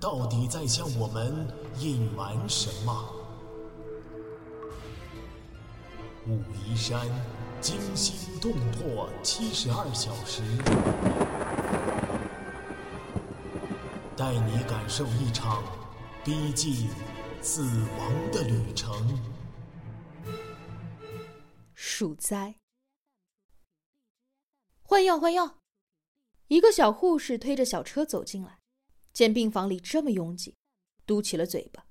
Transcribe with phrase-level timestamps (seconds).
[0.00, 1.46] 到底在向我们
[1.78, 3.14] 隐瞒什么？
[6.26, 7.06] 武夷山
[7.60, 10.42] 惊心动魄七十二小时，
[14.16, 15.64] 带你感受一场
[16.24, 16.88] 逼近
[17.40, 19.18] 死亡的旅程。
[21.74, 22.56] 鼠灾，
[24.82, 25.58] 换药换药！
[26.48, 28.57] 一个小护士推着小车走进来，
[29.18, 30.54] 见病房里这么拥挤，
[31.04, 31.88] 嘟起了嘴巴：“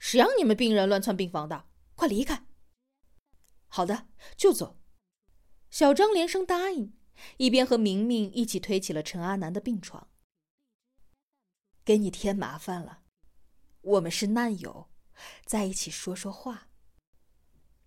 [0.00, 1.68] 谁让你们病人乱窜病房的？
[1.94, 2.48] 快离开！”
[3.70, 4.80] 好的，就走。
[5.70, 6.98] 小张连声答应，
[7.36, 10.08] 一边和明明一起推起了陈阿南的病床。
[11.84, 13.04] 给你添麻烦了，
[13.82, 14.90] 我们是难友，
[15.46, 16.66] 在一起说说话。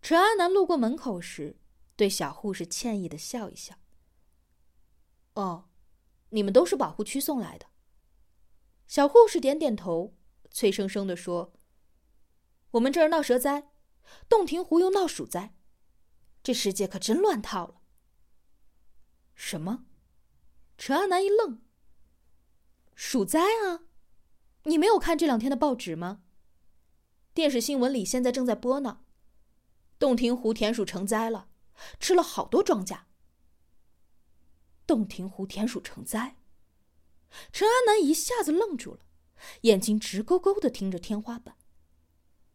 [0.01, 1.59] 陈阿南路过门口时，
[1.97, 3.75] 对小护士歉意的笑一笑。
[5.33, 5.67] 哦，
[6.29, 7.74] 你们都是保护区送来的。
[8.87, 10.15] 小护士点点头，
[10.51, 11.53] 脆生生的说
[12.71, 13.71] ：“我们这儿闹蛇灾，
[14.29, 15.55] 洞庭湖又闹鼠灾。”
[16.43, 17.81] 这世界可真乱套了。
[19.33, 19.85] 什么？
[20.77, 21.61] 陈阿南一愣。
[22.93, 23.85] 鼠灾啊！
[24.63, 26.21] 你没有看这两天的报纸吗？
[27.33, 29.01] 电视新闻里现在正在播呢。
[29.97, 31.49] 洞庭湖田鼠成灾了，
[31.99, 33.01] 吃了好多庄稼。
[34.85, 36.37] 洞庭湖田鼠成灾。
[37.51, 38.99] 陈阿南一下子愣住了，
[39.61, 41.55] 眼睛直勾勾的盯着天花板。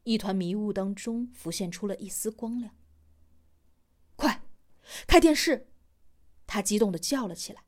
[0.04, 2.74] 一团迷雾当中浮现出了一丝光亮。
[4.16, 4.42] 快
[5.06, 5.68] 开电视！
[6.46, 7.64] 他激动的叫了起来。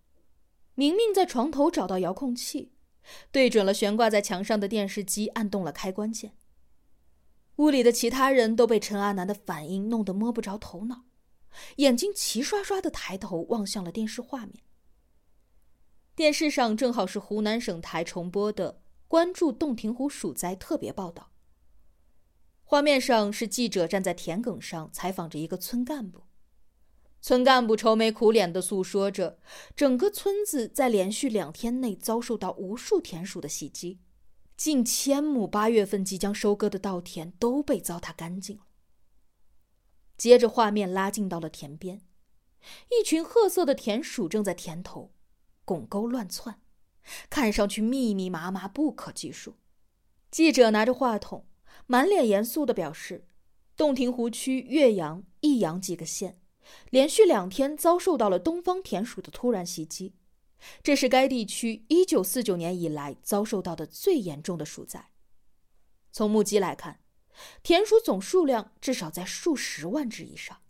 [0.75, 2.73] 明明在床头找到遥控器，
[3.31, 6.35] 对准了悬挂在墙上的电视机，按动了开关键。
[7.57, 11.05] 屋里的其他人都被陈阿南的反应弄得摸不着头脑，
[11.77, 14.65] 眼睛齐刷刷的抬头望向了电视画面。
[16.15, 18.75] 电视上正好是湖南省台重播的
[19.09, 21.23] 《关注洞庭湖鼠灾特别报道》。
[22.65, 26.25] 画面上是记者站在田埂上采访着一个村干部。
[27.23, 29.39] 村干部愁眉苦脸地诉说着，
[29.75, 33.99] 整个村子在连续两天内遭受到无数田鼠的袭击，
[34.55, 38.65] 近千亩八月份即将收割的稻田都被糟蹋干净了。
[40.19, 42.03] 接着，画面拉近到了田边，
[42.91, 45.13] 一群褐色的田鼠正在田头
[45.65, 46.61] 拱沟乱窜，
[47.31, 49.57] 看上去密密麻麻不可计数。
[50.31, 51.47] 记者拿着话筒，
[51.87, 53.27] 满脸严肃地表示
[53.77, 56.39] ：“洞庭湖区岳阳、益阳几个县。”
[56.91, 60.15] 连续两天遭受到了东方田鼠的突然袭击，
[60.83, 65.11] 这是该地区1949年以来遭受到的最严重的鼠灾。
[66.13, 67.01] 从目击来看，
[67.63, 70.63] 田鼠总数量至少在数十万只以上。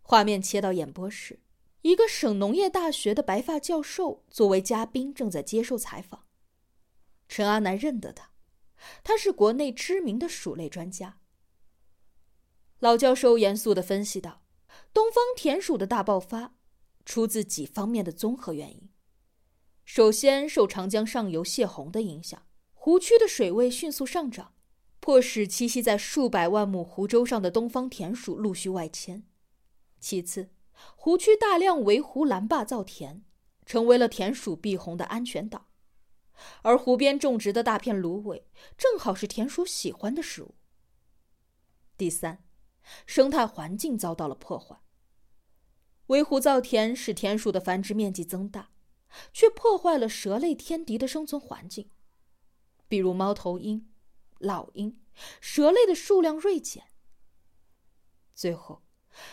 [0.00, 1.40] 画面切到演播室，
[1.86, 6.26] 一个省农业大学的白发教授作为嘉宾正在接受采访。
[7.28, 8.32] 陈阿南认得他，
[9.04, 11.20] 他是国内知名的鼠类专家。
[12.80, 14.42] 老教授严肃的分析道
[14.92, 16.56] ：“东方田鼠的大爆发，
[17.04, 18.90] 出自几方面的综合原因。
[19.84, 24.54] 首先，受长江上游泄洪的影响，湖区的水位迅速上涨，
[24.98, 29.22] 迫使栖息在数百万亩湖洲上的东方田鼠陆续外迁。
[30.00, 30.50] 其次，
[30.96, 33.24] 湖区大量围湖拦坝造田，
[33.64, 35.68] 成为了田鼠避洪的安全岛，
[36.62, 40.54] 而湖边种植的大片芦苇，正好是田鼠喜欢的食物。
[41.96, 42.42] 第三。”
[43.04, 44.80] 生态环境遭到了破坏。
[46.06, 48.70] 围湖造田使田鼠的繁殖面积增大，
[49.32, 51.90] 却破坏了蛇类天敌的生存环境，
[52.86, 53.92] 比如猫头鹰、
[54.38, 55.02] 老鹰，
[55.40, 56.84] 蛇类的数量锐减。
[58.36, 58.84] 最后，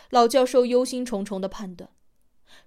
[0.10, 1.90] 老教授忧心忡忡的判断：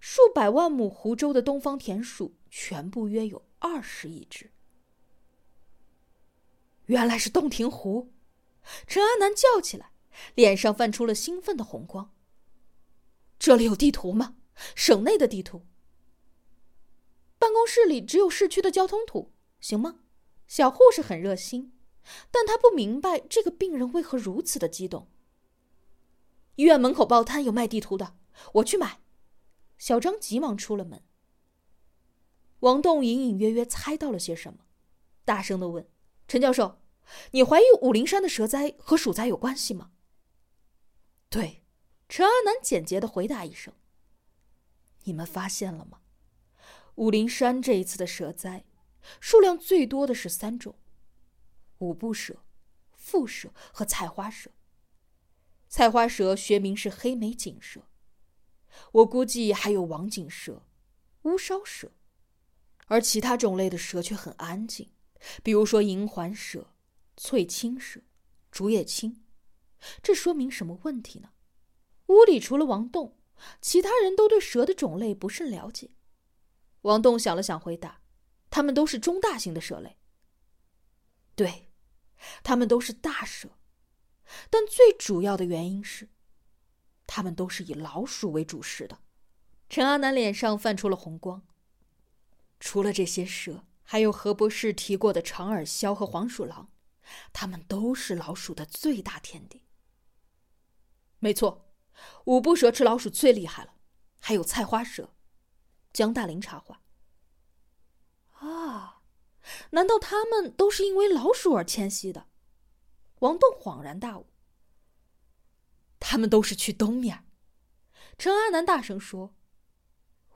[0.01, 4.51] 数百万亩湖州的东方田鼠，全部约有二十亿只。
[6.87, 8.13] 原来是洞庭湖！
[8.87, 9.91] 陈安南叫起来。
[10.35, 12.11] 脸上泛出了兴奋的红光。
[13.39, 14.37] 这里有地图吗？
[14.75, 15.67] 省内的地图。
[17.39, 20.01] 办公室里只有市区的交通图，行吗？
[20.47, 21.79] 小护士很热心，
[22.31, 25.07] 但她不明白这个病人为何如此的激动。
[26.57, 28.17] 医院门口报摊有卖地图的，
[28.55, 29.01] 我去买。
[29.79, 31.03] 小张急忙出了门。
[32.61, 34.61] 王栋隐隐约约猜到了些什么，
[35.25, 35.89] 大声的问
[36.27, 36.81] ：“陈教授，
[37.33, 39.93] 你怀疑武陵山的蛇灾和鼠灾有关系吗
[41.31, 41.63] ？”“对。”
[42.09, 43.75] 陈阿南简洁的回答一声。
[45.05, 46.01] “你们发现了吗？
[46.95, 48.65] 武陵山这一次的蛇灾，
[49.21, 50.77] 数量最多的是三种：
[51.79, 52.45] 五步蛇、
[52.93, 54.53] 腹蛇和菜花蛇。
[55.77, 57.83] 菜花蛇学名是黑眉锦蛇，
[58.93, 60.63] 我估计还有王锦蛇、
[61.25, 61.93] 乌梢蛇，
[62.87, 64.91] 而其他种类的蛇却很安静，
[65.43, 66.73] 比如说银环蛇、
[67.15, 68.01] 翠青蛇、
[68.51, 69.23] 竹叶青。
[70.03, 71.33] 这说明什么问题呢？
[72.07, 73.19] 屋里除了王栋，
[73.61, 75.91] 其他人都对蛇的种类不甚了解。
[76.81, 78.01] 王栋想了想，回答
[78.49, 79.99] ：“它们都是中大型的蛇类。
[81.35, 81.69] 对，
[82.43, 83.51] 它们都是大蛇。”
[84.51, 86.09] 但最主要的原因是，
[87.07, 89.01] 他们都是以老鼠为主食的。
[89.69, 91.43] 陈阿南脸上泛出了红光。
[92.59, 96.71] 除了这些蛇，还有何博士提过的长耳鸮和黄鼠狼，
[97.33, 99.63] 它们都是老鼠的最大天敌。
[101.19, 101.71] 没错，
[102.25, 103.75] 五步蛇吃老鼠最厉害了，
[104.19, 105.15] 还有菜花蛇。
[105.93, 106.83] 江大林插话
[108.41, 109.03] ：“啊，
[109.71, 112.27] 难道他们都是因为老鼠而迁徙的？”
[113.21, 114.27] 王栋恍然大悟
[115.99, 117.25] ：“他们都是去东面。”
[118.19, 119.35] 陈阿南大声说：“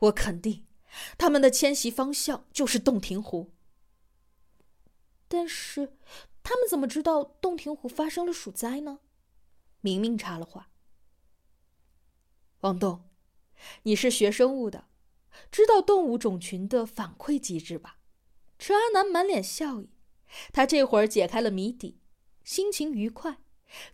[0.00, 0.66] 我肯定，
[1.18, 3.52] 他们的迁徙方向就是洞庭湖。
[5.28, 5.96] 但是，
[6.42, 9.00] 他们怎么知道洞庭湖发生了鼠灾呢？”
[9.82, 10.70] 明明插了话
[12.60, 13.10] ：“王栋，
[13.84, 14.88] 你是学生物的，
[15.50, 17.98] 知道动物种群的反馈机制吧？”
[18.58, 19.90] 陈阿南满脸笑意，
[20.52, 21.99] 他这会儿解开了谜底。
[22.50, 23.38] 心情愉快，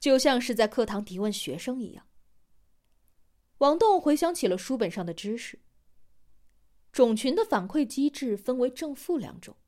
[0.00, 2.06] 就像是在课堂提问学生一样。
[3.58, 5.60] 王栋回想起了书本上的知识。
[6.90, 9.58] 种群的反馈机制分为正负两种，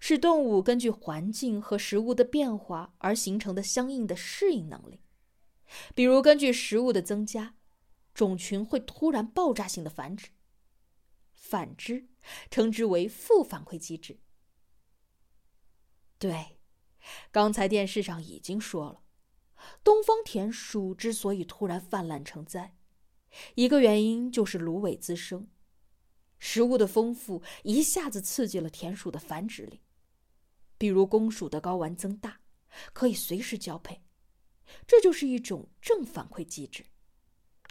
[0.00, 5.00] 是动物根据环境和食物的变化而形成的相应的适应能力。
[5.94, 7.54] 比如，根据食物的增加，
[8.12, 10.30] 种群会突然爆炸性的繁殖；
[11.36, 12.08] 反之，
[12.50, 14.18] 称之为负反馈机制。
[16.18, 16.57] 对。
[17.30, 19.02] 刚才电视上已经说了，
[19.82, 22.76] 东方田鼠之所以突然泛滥成灾，
[23.54, 25.48] 一个原因就是芦苇滋生，
[26.38, 29.82] 食物的丰富一下子刺激了田鼠的繁殖力，
[30.76, 32.40] 比如公鼠的睾丸增大，
[32.92, 34.02] 可以随时交配，
[34.86, 36.86] 这就是一种正反馈机制。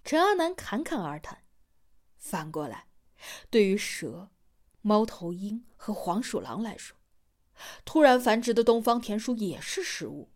[0.03, 1.43] 陈阿南侃侃而谈，
[2.17, 2.87] 反过来，
[3.49, 4.31] 对于蛇、
[4.81, 6.96] 猫头鹰和黄鼠狼来说。
[7.85, 10.29] 突然繁殖的东方田鼠也是食物，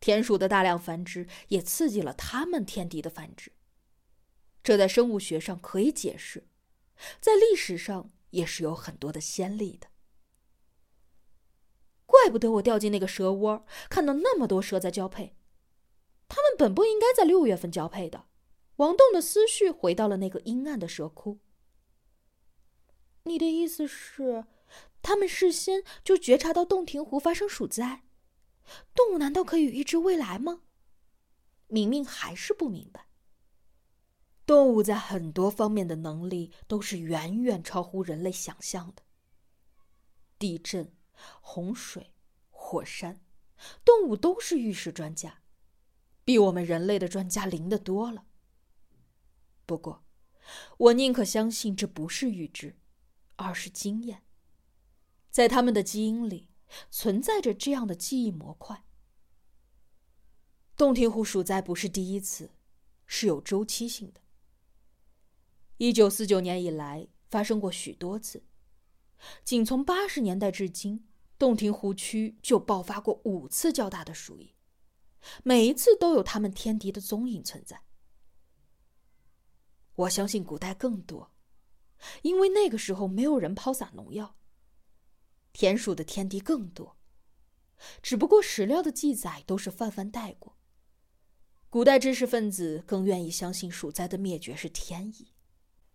[0.00, 3.52] 田鼠的大量繁殖也刺激了它们天敌的繁殖，
[4.62, 6.48] 这在生物学上可以解释，
[7.20, 9.88] 在历史上也是有很多的先例的。
[12.06, 15.34] 怪不得我掉进那个蛇窝，看到那么多蛇在交配，
[16.28, 18.26] 它们本不应该在六月份交配的。
[18.76, 21.38] 王栋的思绪回到了那个阴暗的蛇窟。
[23.24, 24.44] 你的意思是？
[25.02, 28.04] 他们事先就觉察到洞庭湖发生鼠灾，
[28.94, 30.62] 动物难道可以预知未来吗？
[31.66, 33.08] 明明还是不明白。
[34.44, 39.02] 动物在很多方面的能力都是远远超乎人类想象的。
[40.38, 40.94] 地震、
[41.40, 42.12] 洪水、
[42.50, 43.20] 火山，
[43.84, 45.42] 动物都是预示专家，
[46.24, 48.24] 比我们人类的专家灵的多了。
[49.64, 50.04] 不过，
[50.76, 52.76] 我宁可相信这不是预知，
[53.36, 54.22] 而是经验。
[55.32, 56.50] 在他们的基因里
[56.90, 58.84] 存在着这样的记忆模块。
[60.76, 62.50] 洞庭湖鼠灾不是第一次，
[63.06, 64.20] 是有周期性的。
[65.78, 68.44] 一九四九年以来发生过许多次，
[69.42, 71.08] 仅从八十年代至今，
[71.38, 74.54] 洞庭湖区就爆发过五次较大的鼠疫，
[75.42, 77.82] 每一次都有他们天敌的踪影存在。
[79.94, 81.32] 我相信古代更多，
[82.20, 84.36] 因为那个时候没有人抛洒农药。
[85.52, 86.96] 田鼠的天敌更多，
[88.02, 90.56] 只不过史料的记载都是泛泛带过。
[91.68, 95.32] 古代知识分子更愿意相信鼠灾的灭绝是天意。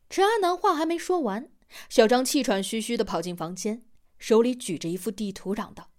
[0.09, 1.51] 陈阿南话还没说完，
[1.89, 3.85] 小张气喘吁吁的跑进房间，
[4.17, 5.91] 手里举着一幅地图，嚷道：“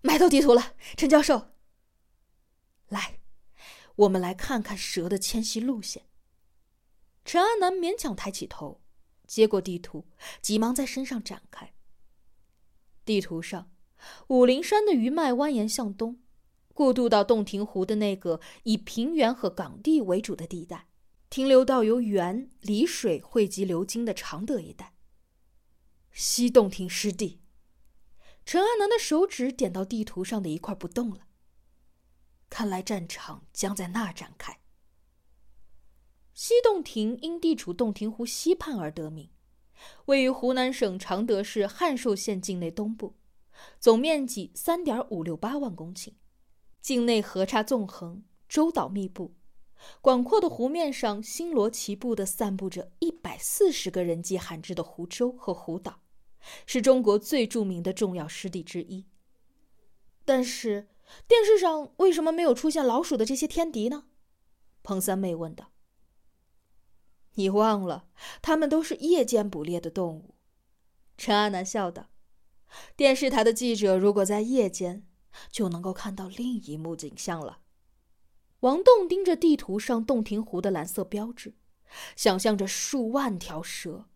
[0.00, 1.48] 买到地图了，陈教授。
[2.88, 3.20] 来，
[3.96, 6.06] 我们来看看蛇的迁徙路线。”
[7.24, 8.80] 陈阿南勉强抬起头，
[9.26, 10.06] 接过地图，
[10.40, 11.74] 急忙在身上展开。
[13.04, 13.70] 地图上，
[14.28, 16.20] 武陵山的余脉蜿蜒向东，
[16.72, 20.86] 过渡到洞庭湖的那个以平原和岗地为主的地带，
[21.28, 24.94] 停留到由源离水汇集流经的常德一带。
[26.12, 27.40] 西洞庭湿地，
[28.44, 31.26] 陈安南的手指点到地图上的一块不动了。
[32.48, 34.58] 看来战场将在那展开。
[36.34, 39.30] 西洞庭因地处洞庭湖西畔而得名，
[40.06, 43.14] 位于湖南省常德市汉寿县境内东部，
[43.78, 46.12] 总面积三点五六八万公顷，
[46.80, 49.34] 境内河岔纵横，洲岛密布，
[50.00, 56.00] 广阔的湖面上星罗棋布地散布着一百四十个人迹罕至的湖洲和湖岛，
[56.66, 59.06] 是中国最著名的重要湿地之一。
[60.24, 60.88] 但是。
[61.26, 64.04] 电视上为什么没有出现老鼠的这些天敌呢？
[64.84, 65.69] 彭三妹问道。
[67.34, 68.08] 你忘了，
[68.42, 70.34] 它们都是夜间捕猎的动物。
[71.16, 72.10] 陈阿南笑道。
[72.96, 75.06] 电视台的记者如果在夜间，
[75.50, 77.60] 就能够看到另一幕景象了。
[78.60, 81.54] 王栋盯着地图上洞庭湖的蓝色标志，
[82.14, 84.06] 想象着数万条蛇、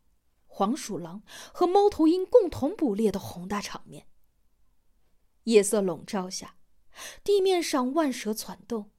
[0.46, 4.06] 黄鼠狼和猫头鹰共同捕猎的宏大场面。
[5.44, 6.56] 夜色笼罩下。
[7.24, 8.92] 地面上万蛇攒动，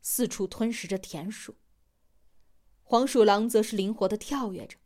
[0.00, 1.56] 四处吞食着田鼠。
[2.84, 4.78] 黄鼠狼则是灵活的跳跃着，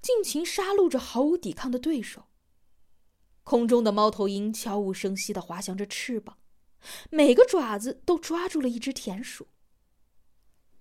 [0.00, 2.28] 尽情杀戮着毫无抵抗的对手。
[3.42, 6.38] 空中的猫头鹰悄无声息的滑翔着翅膀，
[7.10, 9.48] 每个爪子都抓住了一只田鼠。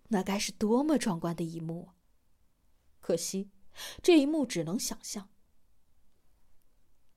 [0.09, 1.95] 那该是多么壮观的一幕啊！
[2.99, 3.49] 可惜，
[4.03, 5.29] 这一幕只能想象。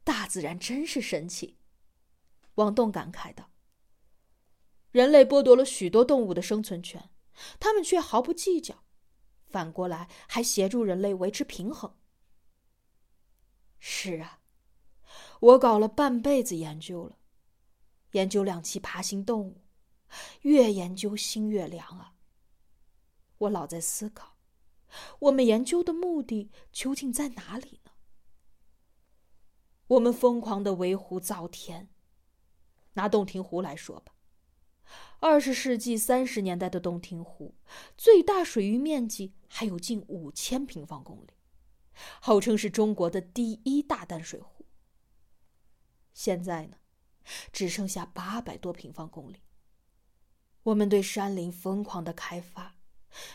[0.03, 1.59] 大自然真是神奇，
[2.55, 3.51] 王栋感慨道。
[4.93, 7.11] 人类剥夺了许多动物的生存权，
[7.59, 8.84] 他们却毫不计较，
[9.55, 11.95] 反过来还协助人类维持平衡。
[13.79, 14.41] 是啊，
[15.39, 17.17] 我搞了半辈子研究了，
[18.11, 19.63] 研究两栖爬行动物，
[20.41, 22.15] 越研究心越凉啊。
[23.39, 24.37] 我老在思考，
[25.21, 27.93] 我们研究的目的究竟在哪里呢？
[29.87, 31.89] 我们疯狂的围湖造田，
[32.95, 34.14] 拿洞庭湖来说吧。
[35.21, 37.55] 二十世纪三十年代的洞庭湖，
[37.97, 41.31] 最大水域面积还有近五千平方公里，
[42.21, 44.67] 号称是中国的第一大淡水湖。
[46.13, 46.77] 现在呢，
[47.53, 49.41] 只剩下八百多平方公里。
[50.65, 52.77] 我们对山林疯狂的开发，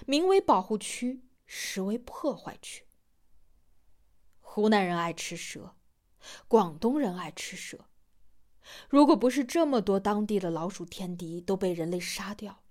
[0.06, 2.86] 名为保护区，实为破坏区。
[4.40, 5.76] 湖南人爱吃蛇，
[6.48, 7.86] 广东人爱吃蛇。
[8.90, 12.62] 如果不是这么多当地的老鼠天敌都被人类杀掉了，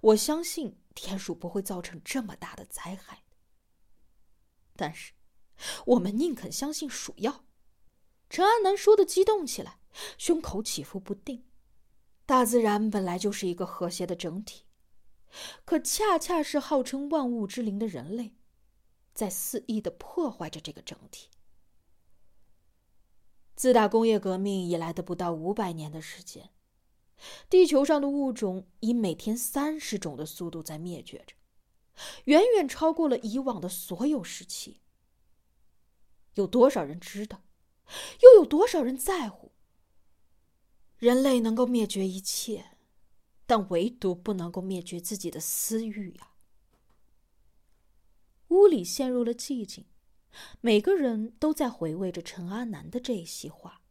[0.00, 3.22] 我相信田鼠不会造成这么大的灾害。
[4.76, 5.12] 但是，
[5.86, 7.44] 我们宁肯相信鼠药。
[8.28, 9.78] 陈安南说的激动起来，
[10.18, 11.44] 胸口起伏不定。
[12.26, 14.64] 大自然本来就是一个和谐的整体，
[15.64, 18.34] 可恰恰是号称万物之灵的人类，
[19.12, 21.28] 在肆意的破坏着这个整体。
[23.56, 26.50] 自打工业革命以来的不到五百年的时间，
[27.48, 31.34] 地球上的物种以每天三十种的速度在灭绝着，
[32.24, 34.80] 远远超过了以往的所有时期。
[36.34, 37.42] 有多少人知道？
[38.22, 39.52] 又有多少人在乎？
[40.98, 42.76] 人类能够灭绝一切，
[43.46, 46.32] 但唯独不能够灭绝自己的私欲呀！
[48.48, 49.86] 屋里陷入了寂静。
[50.60, 53.83] 每个人都在回味着陈阿南的这一席话。